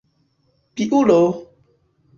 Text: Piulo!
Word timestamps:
Piulo! 0.75 1.21